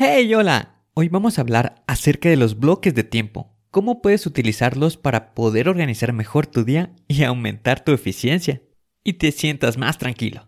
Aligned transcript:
¡Hey, 0.00 0.32
hola! 0.32 0.76
Hoy 0.94 1.08
vamos 1.08 1.38
a 1.38 1.40
hablar 1.40 1.82
acerca 1.88 2.28
de 2.28 2.36
los 2.36 2.60
bloques 2.60 2.94
de 2.94 3.02
tiempo. 3.02 3.50
¿Cómo 3.72 4.00
puedes 4.00 4.26
utilizarlos 4.26 4.96
para 4.96 5.34
poder 5.34 5.68
organizar 5.68 6.12
mejor 6.12 6.46
tu 6.46 6.62
día 6.62 6.92
y 7.08 7.24
aumentar 7.24 7.82
tu 7.82 7.90
eficiencia? 7.90 8.62
Y 9.02 9.14
te 9.14 9.32
sientas 9.32 9.76
más 9.76 9.98
tranquilo. 9.98 10.46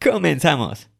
¡Comenzamos! 0.00 0.90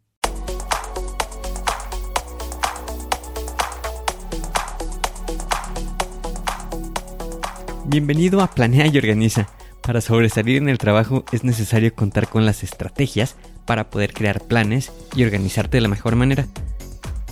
Bienvenido 7.87 8.40
a 8.40 8.51
Planea 8.51 8.88
y 8.88 8.99
Organiza. 8.99 9.47
Para 9.85 10.01
sobresalir 10.01 10.56
en 10.56 10.69
el 10.69 10.79
trabajo 10.79 11.24
es 11.31 11.45
necesario 11.45 11.95
contar 11.95 12.29
con 12.29 12.45
las 12.45 12.65
estrategias 12.65 13.37
para 13.67 13.88
poder 13.88 14.15
crear 14.15 14.40
planes 14.40 14.90
y 15.15 15.22
organizarte 15.22 15.76
de 15.76 15.83
la 15.83 15.88
mejor 15.88 16.16
manera. 16.16 16.48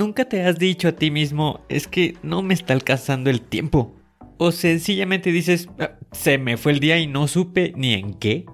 ¿Nunca 0.00 0.24
te 0.24 0.42
has 0.46 0.58
dicho 0.58 0.88
a 0.88 0.92
ti 0.92 1.10
mismo, 1.10 1.60
es 1.68 1.86
que 1.86 2.16
no 2.22 2.40
me 2.40 2.54
está 2.54 2.72
alcanzando 2.72 3.28
el 3.28 3.42
tiempo? 3.42 3.94
O 4.38 4.50
sencillamente 4.50 5.30
dices, 5.30 5.68
ah, 5.78 5.98
se 6.10 6.38
me 6.38 6.56
fue 6.56 6.72
el 6.72 6.80
día 6.80 6.98
y 6.98 7.06
no 7.06 7.28
supe 7.28 7.74
ni 7.76 7.92
en 7.92 8.14
qué. 8.14 8.46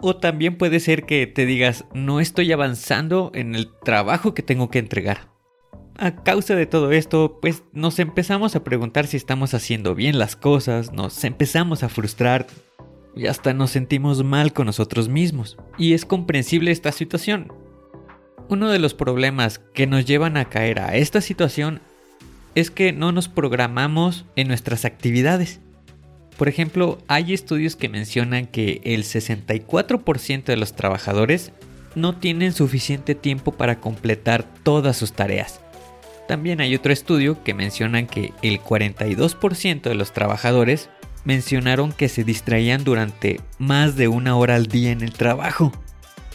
O 0.00 0.16
también 0.16 0.56
puede 0.56 0.80
ser 0.80 1.04
que 1.04 1.26
te 1.26 1.44
digas, 1.44 1.84
no 1.92 2.18
estoy 2.18 2.50
avanzando 2.50 3.30
en 3.34 3.54
el 3.54 3.68
trabajo 3.84 4.32
que 4.32 4.42
tengo 4.42 4.70
que 4.70 4.78
entregar. 4.78 5.28
A 5.98 6.22
causa 6.22 6.54
de 6.54 6.64
todo 6.64 6.92
esto, 6.92 7.40
pues 7.42 7.64
nos 7.74 7.98
empezamos 7.98 8.56
a 8.56 8.64
preguntar 8.64 9.06
si 9.06 9.18
estamos 9.18 9.52
haciendo 9.52 9.94
bien 9.94 10.18
las 10.18 10.34
cosas, 10.34 10.94
nos 10.94 11.24
empezamos 11.24 11.82
a 11.82 11.90
frustrar 11.90 12.46
y 13.14 13.26
hasta 13.26 13.52
nos 13.52 13.72
sentimos 13.72 14.24
mal 14.24 14.54
con 14.54 14.64
nosotros 14.64 15.10
mismos. 15.10 15.58
Y 15.76 15.92
es 15.92 16.06
comprensible 16.06 16.70
esta 16.70 16.90
situación, 16.90 17.52
uno 18.48 18.70
de 18.70 18.78
los 18.78 18.94
problemas 18.94 19.58
que 19.58 19.86
nos 19.86 20.04
llevan 20.04 20.36
a 20.36 20.46
caer 20.46 20.80
a 20.80 20.96
esta 20.96 21.20
situación 21.20 21.80
es 22.54 22.70
que 22.70 22.92
no 22.92 23.12
nos 23.12 23.28
programamos 23.28 24.24
en 24.36 24.48
nuestras 24.48 24.84
actividades. 24.84 25.60
Por 26.36 26.48
ejemplo, 26.48 26.98
hay 27.08 27.32
estudios 27.32 27.76
que 27.76 27.88
mencionan 27.88 28.46
que 28.46 28.80
el 28.84 29.04
64% 29.04 30.44
de 30.44 30.56
los 30.56 30.74
trabajadores 30.74 31.52
no 31.94 32.16
tienen 32.16 32.52
suficiente 32.52 33.14
tiempo 33.14 33.52
para 33.52 33.80
completar 33.80 34.44
todas 34.62 34.96
sus 34.96 35.12
tareas. 35.12 35.60
También 36.26 36.60
hay 36.60 36.74
otro 36.74 36.92
estudio 36.92 37.42
que 37.44 37.54
mencionan 37.54 38.06
que 38.06 38.32
el 38.42 38.60
42% 38.60 39.82
de 39.82 39.94
los 39.94 40.12
trabajadores 40.12 40.88
mencionaron 41.24 41.92
que 41.92 42.08
se 42.08 42.24
distraían 42.24 42.84
durante 42.84 43.40
más 43.58 43.96
de 43.96 44.08
una 44.08 44.36
hora 44.36 44.56
al 44.56 44.66
día 44.66 44.90
en 44.90 45.02
el 45.02 45.12
trabajo. 45.12 45.72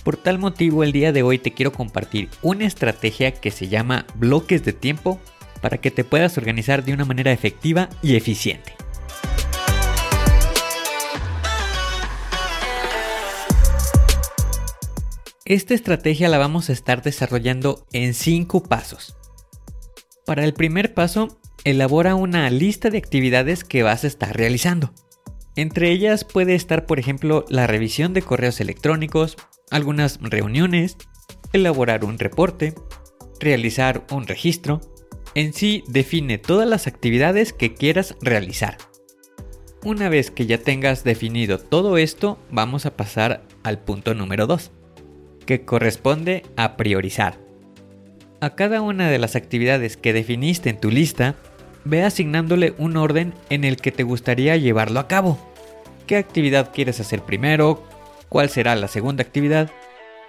Por 0.04 0.18
tal 0.18 0.40
motivo 0.40 0.84
el 0.84 0.92
día 0.92 1.12
de 1.12 1.24
hoy 1.24 1.40
te 1.40 1.54
quiero 1.54 1.74
compartir 1.74 2.30
una 2.42 2.66
estrategia 2.66 3.32
que 3.32 3.52
se 3.52 3.68
llama 3.68 4.06
bloques 4.16 4.64
de 4.64 4.74
tiempo 4.74 5.20
para 5.62 5.80
que 5.80 5.92
te 5.92 6.04
puedas 6.04 6.38
organizar 6.38 6.84
de 6.86 6.94
una 6.94 7.06
manera 7.06 7.32
efectiva 7.32 7.90
y 8.02 8.16
eficiente. 8.16 8.76
Esta 15.44 15.74
estrategia 15.74 16.30
la 16.30 16.38
vamos 16.38 16.70
a 16.70 16.74
estar 16.74 17.02
desarrollando 17.02 17.86
en 17.92 18.14
5 18.14 18.64
pasos. 18.64 19.18
Para 20.26 20.46
el 20.46 20.54
primer 20.54 20.94
paso, 20.94 21.40
elabora 21.64 22.14
una 22.16 22.50
lista 22.52 22.92
de 22.92 23.00
actividades 23.00 23.64
que 23.64 23.81
vas 23.81 24.04
a 24.04 24.08
estar 24.08 24.38
realizando. 24.38 24.94
Entre 25.56 25.92
ellas 25.92 26.24
puede 26.24 26.54
estar, 26.56 26.86
por 26.86 27.00
ejemplo, 27.00 27.46
la 27.50 27.68
revisión 27.68 28.14
de 28.14 28.22
correos 28.22 28.62
electrónicos, 28.62 29.38
algunas 29.72 30.19
reuniones, 30.22 30.97
elaborar 31.53 32.06
un 32.06 32.19
reporte, 32.19 32.74
realizar 33.40 34.06
un 34.12 34.28
registro. 34.28 34.81
En 35.35 35.53
sí 35.53 35.84
define 35.88 36.38
todas 36.38 36.68
las 36.68 36.88
actividades 36.88 37.53
que 37.53 37.74
quieras 37.74 38.16
realizar. 38.22 38.78
Una 39.84 40.09
vez 40.09 40.30
que 40.30 40.46
ya 40.46 40.57
tengas 40.57 41.03
definido 41.03 41.57
todo 41.57 41.97
esto, 41.97 42.38
vamos 42.52 42.85
a 42.85 42.97
pasar 42.97 43.44
al 43.63 43.80
punto 43.80 44.13
número 44.13 44.46
2, 44.46 44.72
que 45.46 45.63
corresponde 45.63 46.44
a 46.57 46.75
priorizar. 46.75 47.40
A 48.41 48.56
cada 48.56 48.81
una 48.81 49.09
de 49.09 49.19
las 49.19 49.36
actividades 49.36 49.96
que 49.96 50.13
definiste 50.13 50.69
en 50.69 50.80
tu 50.80 50.90
lista, 50.90 51.36
ve 51.86 52.03
asignándole 52.03 52.74
un 52.78 52.97
orden 52.97 53.34
en 53.50 53.63
el 53.63 53.78
que 53.78 53.91
te 53.91 54.03
gustaría 54.03 54.57
llevarlo 54.57 55.00
a 55.00 55.07
cabo. 55.07 55.40
¿Qué 56.07 56.18
actividad 56.18 56.72
quieres 56.74 57.00
hacer 57.00 57.22
primero? 57.22 57.84
Cuál 58.30 58.50
será 58.50 58.76
la 58.76 58.88
segunda 58.88 59.24
actividad 59.24 59.70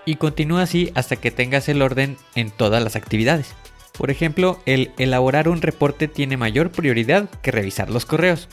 y 0.05 0.17
continúa 0.17 0.63
así 0.63 0.91
hasta 0.95 1.17
que 1.17 1.31
tengas 1.31 1.69
el 1.69 1.83
orden 1.83 2.17
en 2.35 2.51
todas 2.51 2.83
las 2.83 2.97
actividades. 2.97 3.55
Por 3.97 4.11
ejemplo, 4.11 4.61
el 4.67 4.93
elaborar 4.99 5.49
un 5.49 5.63
reporte 5.63 6.09
tiene 6.09 6.37
mayor 6.37 6.73
prioridad 6.73 7.29
que 7.43 7.51
revisar 7.51 7.91
los 7.91 8.07
correos. 8.07 8.49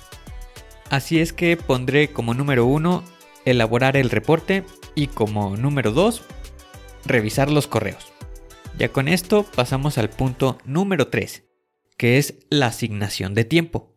Así 0.89 1.19
es 1.19 1.33
que 1.33 1.57
pondré 1.57 2.09
como 2.09 2.33
número 2.33 2.65
1 2.65 3.03
elaborar 3.45 3.95
el 3.95 4.09
reporte 4.09 4.65
y 4.93 5.07
como 5.07 5.55
número 5.55 5.91
2 5.91 6.21
revisar 7.05 7.49
los 7.49 7.67
correos. 7.67 8.11
Ya 8.77 8.89
con 8.89 9.07
esto 9.07 9.45
pasamos 9.55 9.97
al 9.97 10.09
punto 10.09 10.57
número 10.65 11.07
3, 11.07 11.45
que 11.97 12.17
es 12.17 12.35
la 12.49 12.67
asignación 12.67 13.33
de 13.33 13.45
tiempo. 13.45 13.96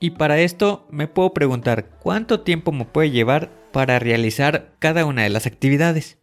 Y 0.00 0.10
para 0.10 0.38
esto 0.40 0.86
me 0.90 1.08
puedo 1.08 1.32
preguntar 1.34 1.90
cuánto 1.98 2.40
tiempo 2.40 2.70
me 2.70 2.84
puede 2.84 3.10
llevar 3.10 3.50
para 3.72 3.98
realizar 3.98 4.76
cada 4.78 5.04
una 5.04 5.24
de 5.24 5.30
las 5.30 5.46
actividades. 5.46 6.18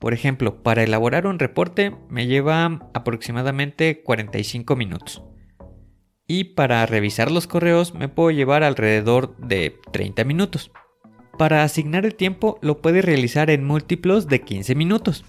Por 0.00 0.12
ejemplo, 0.12 0.62
para 0.64 0.82
elaborar 0.82 1.28
un 1.28 1.38
reporte 1.38 1.94
me 2.08 2.26
lleva 2.26 2.90
aproximadamente 2.92 4.02
45 4.02 4.74
minutos. 4.74 5.22
Y 6.26 6.44
para 6.54 6.84
revisar 6.86 7.30
los 7.30 7.46
correos 7.46 7.94
me 7.94 8.08
puedo 8.08 8.32
llevar 8.32 8.64
alrededor 8.64 9.36
de 9.36 9.78
30 9.92 10.24
minutos. 10.24 10.72
Para 11.38 11.62
asignar 11.62 12.04
el 12.04 12.16
tiempo 12.16 12.58
lo 12.60 12.82
puedes 12.82 13.04
realizar 13.04 13.50
en 13.50 13.64
múltiplos 13.64 14.26
de 14.26 14.40
15 14.40 14.74
minutos. 14.74 15.24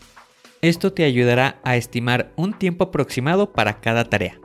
Esto 0.62 0.94
te 0.94 1.03
ayudará 1.03 1.59
a 1.63 1.75
estimar 1.75 2.31
un 2.35 2.53
tiempo 2.53 2.85
aproximado 2.85 3.53
para 3.53 3.81
cada 3.81 4.06
tarea. 4.06 4.39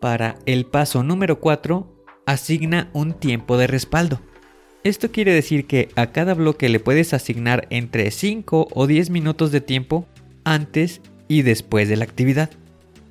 Para 0.00 0.36
el 0.46 0.66
paso 0.66 1.02
número 1.02 1.40
4 1.40 1.97
asigna 2.28 2.90
un 2.92 3.14
tiempo 3.14 3.56
de 3.56 3.66
respaldo. 3.66 4.20
Esto 4.84 5.10
quiere 5.10 5.32
decir 5.32 5.66
que 5.66 5.88
a 5.96 6.08
cada 6.08 6.34
bloque 6.34 6.68
le 6.68 6.78
puedes 6.78 7.14
asignar 7.14 7.66
entre 7.70 8.10
5 8.10 8.68
o 8.70 8.86
10 8.86 9.08
minutos 9.08 9.50
de 9.50 9.62
tiempo 9.62 10.06
antes 10.44 11.00
y 11.26 11.40
después 11.40 11.88
de 11.88 11.96
la 11.96 12.04
actividad. 12.04 12.50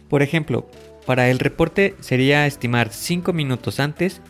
Por 0.08 0.22
ejemplo, 0.22 0.70
para 1.08 1.30
el 1.30 1.40
reporte 1.40 1.96
sería 2.00 2.46
estimar 2.46 2.94
5 2.94 3.34
minutos 3.34 3.80
antes, 3.80 4.22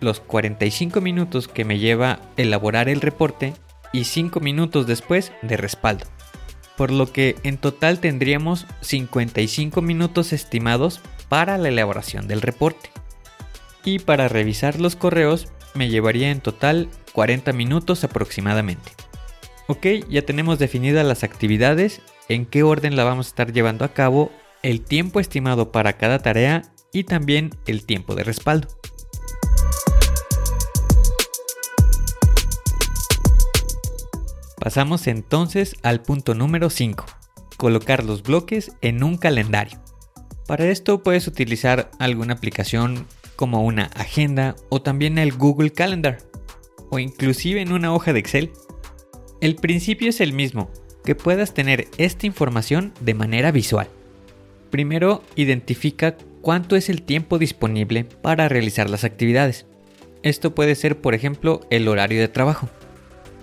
los 0.00 0.18
45 0.18 1.00
minutos 1.00 1.46
que 1.46 1.64
me 1.64 1.78
lleva 1.78 2.18
elaborar 2.36 2.88
el 2.88 3.02
reporte 3.02 3.54
y 3.92 4.02
5 4.02 4.40
minutos 4.40 4.88
después 4.88 5.30
de 5.42 5.56
respaldo. 5.56 6.06
Por 6.76 6.90
lo 6.90 7.12
que 7.12 7.36
en 7.44 7.56
total 7.56 8.00
tendríamos 8.00 8.66
55 8.80 9.80
minutos 9.80 10.32
estimados 10.32 11.00
para 11.28 11.56
la 11.56 11.68
elaboración 11.68 12.26
del 12.26 12.42
reporte 12.42 12.90
y 13.84 13.98
para 13.98 14.28
revisar 14.28 14.80
los 14.80 14.96
correos 14.96 15.48
me 15.74 15.88
llevaría 15.88 16.30
en 16.30 16.40
total 16.40 16.88
40 17.12 17.52
minutos 17.52 18.04
aproximadamente. 18.04 18.92
Ok, 19.66 19.86
ya 20.08 20.22
tenemos 20.22 20.58
definidas 20.58 21.06
las 21.06 21.24
actividades, 21.24 22.02
en 22.28 22.46
qué 22.46 22.62
orden 22.62 22.96
la 22.96 23.04
vamos 23.04 23.26
a 23.26 23.30
estar 23.30 23.52
llevando 23.52 23.84
a 23.84 23.92
cabo, 23.92 24.30
el 24.62 24.82
tiempo 24.82 25.20
estimado 25.20 25.72
para 25.72 25.94
cada 25.94 26.18
tarea 26.18 26.62
y 26.92 27.04
también 27.04 27.50
el 27.66 27.84
tiempo 27.84 28.14
de 28.14 28.24
respaldo. 28.24 28.68
Pasamos 34.58 35.06
entonces 35.08 35.76
al 35.82 36.00
punto 36.00 36.34
número 36.34 36.70
5, 36.70 37.04
colocar 37.58 38.04
los 38.04 38.22
bloques 38.22 38.72
en 38.80 39.02
un 39.02 39.18
calendario. 39.18 39.78
Para 40.46 40.66
esto 40.66 41.02
puedes 41.02 41.26
utilizar 41.26 41.90
alguna 41.98 42.34
aplicación 42.34 43.06
como 43.36 43.64
una 43.64 43.84
agenda 43.94 44.56
o 44.68 44.82
también 44.82 45.18
el 45.18 45.32
Google 45.32 45.70
Calendar 45.70 46.18
o 46.90 46.98
inclusive 46.98 47.60
en 47.60 47.72
una 47.72 47.92
hoja 47.92 48.12
de 48.12 48.20
Excel. 48.20 48.50
El 49.40 49.56
principio 49.56 50.08
es 50.08 50.20
el 50.20 50.32
mismo, 50.32 50.70
que 51.04 51.14
puedas 51.14 51.52
tener 51.52 51.88
esta 51.98 52.26
información 52.26 52.92
de 53.00 53.14
manera 53.14 53.50
visual. 53.50 53.88
Primero, 54.70 55.22
identifica 55.36 56.16
cuánto 56.40 56.76
es 56.76 56.88
el 56.88 57.02
tiempo 57.02 57.38
disponible 57.38 58.04
para 58.04 58.48
realizar 58.48 58.88
las 58.88 59.04
actividades. 59.04 59.66
Esto 60.22 60.54
puede 60.54 60.74
ser, 60.74 61.00
por 61.00 61.14
ejemplo, 61.14 61.60
el 61.70 61.88
horario 61.88 62.20
de 62.20 62.28
trabajo. 62.28 62.68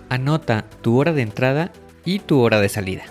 Anota 0.08 0.68
tu 0.80 0.98
hora 0.98 1.12
de 1.12 1.22
entrada 1.22 1.72
y 2.04 2.18
tu 2.18 2.40
hora 2.40 2.60
de 2.60 2.68
salida. 2.68 3.04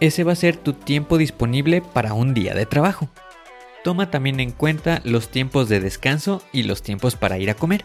Ese 0.00 0.24
va 0.24 0.32
a 0.32 0.36
ser 0.36 0.56
tu 0.56 0.72
tiempo 0.72 1.18
disponible 1.18 1.82
para 1.82 2.14
un 2.14 2.32
día 2.32 2.54
de 2.54 2.64
trabajo. 2.64 3.10
Toma 3.82 4.10
también 4.10 4.40
en 4.40 4.52
cuenta 4.52 5.00
los 5.04 5.30
tiempos 5.30 5.68
de 5.68 5.80
descanso 5.80 6.42
y 6.52 6.64
los 6.64 6.82
tiempos 6.82 7.16
para 7.16 7.38
ir 7.38 7.50
a 7.50 7.54
comer. 7.54 7.84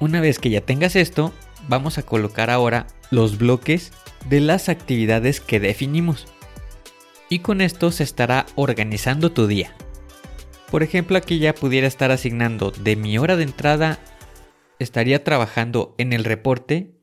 Una 0.00 0.20
vez 0.20 0.38
que 0.38 0.50
ya 0.50 0.60
tengas 0.60 0.96
esto, 0.96 1.32
vamos 1.68 1.98
a 1.98 2.02
colocar 2.02 2.50
ahora 2.50 2.86
los 3.10 3.38
bloques 3.38 3.92
de 4.28 4.40
las 4.40 4.68
actividades 4.68 5.40
que 5.40 5.60
definimos. 5.60 6.26
Y 7.28 7.38
con 7.40 7.60
esto 7.60 7.90
se 7.92 8.02
estará 8.02 8.46
organizando 8.56 9.32
tu 9.32 9.46
día. 9.46 9.74
Por 10.70 10.82
ejemplo, 10.82 11.16
aquí 11.16 11.38
ya 11.38 11.54
pudiera 11.54 11.86
estar 11.86 12.10
asignando 12.10 12.72
de 12.72 12.96
mi 12.96 13.16
hora 13.16 13.36
de 13.36 13.44
entrada, 13.44 14.00
estaría 14.80 15.22
trabajando 15.22 15.94
en 15.98 16.12
el 16.12 16.24
reporte 16.24 16.94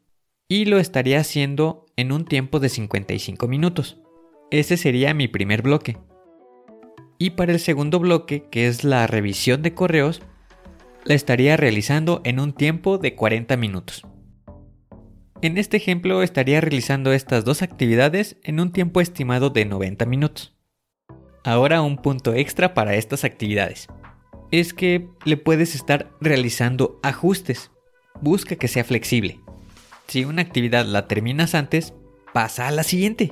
y 0.50 0.66
lo 0.66 0.80
estaría 0.80 1.20
haciendo 1.20 1.86
en 1.96 2.12
un 2.12 2.26
tiempo 2.26 2.60
de 2.60 2.68
55 2.68 3.48
minutos. 3.48 4.02
Ese 4.52 4.76
sería 4.76 5.14
mi 5.14 5.30
primer 5.30 5.62
bloque. 5.62 5.98
Y 7.22 7.30
para 7.30 7.52
el 7.52 7.60
segundo 7.60 8.00
bloque, 8.00 8.46
que 8.50 8.66
es 8.66 8.84
la 8.84 9.06
revisión 9.06 9.62
de 9.62 9.76
correos, 9.76 10.24
la 11.04 11.14
estaría 11.14 11.56
realizando 11.56 12.20
en 12.24 12.40
un 12.40 12.52
tiempo 12.52 12.98
de 12.98 13.14
40 13.14 13.58
minutos. 13.58 14.08
En 15.44 15.60
este 15.60 15.78
ejemplo 15.78 16.24
estaría 16.24 16.62
realizando 16.62 17.14
estas 17.14 17.46
dos 17.46 17.62
actividades 17.62 18.38
en 18.42 18.60
un 18.60 18.72
tiempo 18.72 19.02
estimado 19.02 19.52
de 19.52 19.66
90 19.66 20.04
minutos. 20.08 20.58
Ahora 21.44 21.84
un 21.84 21.98
punto 21.98 22.34
extra 22.34 22.74
para 22.74 22.96
estas 22.96 23.24
actividades. 23.24 23.88
Es 24.50 24.74
que 24.74 25.08
le 25.24 25.38
puedes 25.38 25.76
estar 25.76 26.10
realizando 26.22 27.00
ajustes. 27.04 27.70
Busca 28.20 28.56
que 28.56 28.68
sea 28.68 28.84
flexible. 28.84 29.40
Si 30.08 30.26
una 30.26 30.42
actividad 30.42 30.88
la 30.88 31.08
terminas 31.08 31.54
antes, 31.54 31.94
pasa 32.34 32.68
a 32.68 32.72
la 32.72 32.82
siguiente. 32.82 33.32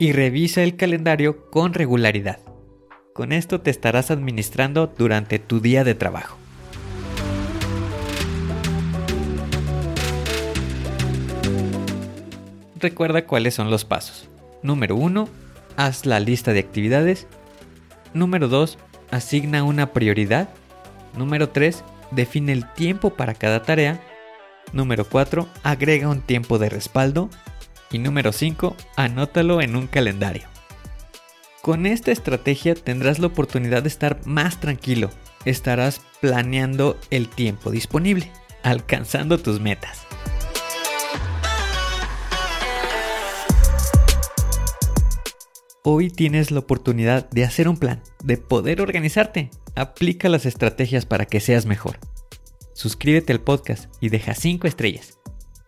Y 0.00 0.10
revisa 0.10 0.64
el 0.64 0.74
calendario 0.74 1.48
con 1.52 1.74
regularidad. 1.74 2.40
Con 3.14 3.30
esto 3.30 3.60
te 3.60 3.70
estarás 3.70 4.10
administrando 4.10 4.88
durante 4.88 5.38
tu 5.38 5.60
día 5.60 5.84
de 5.84 5.94
trabajo. 5.94 6.36
Recuerda 12.74 13.24
cuáles 13.24 13.54
son 13.54 13.70
los 13.70 13.84
pasos. 13.84 14.28
Número 14.64 14.96
1. 14.96 15.28
Haz 15.76 16.06
la 16.06 16.18
lista 16.18 16.52
de 16.52 16.58
actividades. 16.58 17.28
Número 18.14 18.48
2. 18.48 18.78
Asigna 19.12 19.62
una 19.62 19.92
prioridad. 19.92 20.48
Número 21.16 21.50
3. 21.50 21.84
Define 22.10 22.50
el 22.50 22.68
tiempo 22.72 23.10
para 23.10 23.34
cada 23.34 23.62
tarea. 23.62 24.00
Número 24.72 25.04
4. 25.04 25.46
Agrega 25.62 26.08
un 26.08 26.20
tiempo 26.20 26.58
de 26.58 26.68
respaldo. 26.68 27.30
Y 27.92 27.98
número 28.00 28.32
5. 28.32 28.74
Anótalo 28.96 29.60
en 29.60 29.76
un 29.76 29.86
calendario. 29.86 30.53
Con 31.64 31.86
esta 31.86 32.12
estrategia 32.12 32.74
tendrás 32.74 33.20
la 33.20 33.28
oportunidad 33.28 33.84
de 33.84 33.88
estar 33.88 34.20
más 34.26 34.60
tranquilo. 34.60 35.08
Estarás 35.46 36.02
planeando 36.20 37.00
el 37.08 37.30
tiempo 37.30 37.70
disponible, 37.70 38.30
alcanzando 38.62 39.38
tus 39.38 39.62
metas. 39.62 40.06
Hoy 45.82 46.10
tienes 46.10 46.50
la 46.50 46.58
oportunidad 46.58 47.30
de 47.30 47.44
hacer 47.44 47.66
un 47.66 47.78
plan, 47.78 48.02
de 48.22 48.36
poder 48.36 48.82
organizarte. 48.82 49.48
Aplica 49.74 50.28
las 50.28 50.44
estrategias 50.44 51.06
para 51.06 51.24
que 51.24 51.40
seas 51.40 51.64
mejor. 51.64 51.98
Suscríbete 52.74 53.32
al 53.32 53.40
podcast 53.40 53.90
y 54.02 54.10
deja 54.10 54.34
5 54.34 54.66
estrellas. 54.66 55.18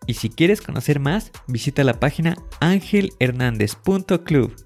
Y 0.06 0.12
si 0.12 0.28
quieres 0.28 0.60
conocer 0.60 1.00
más, 1.00 1.32
visita 1.46 1.84
la 1.84 1.98
página 1.98 2.36
angelhernandez.club. 2.60 4.65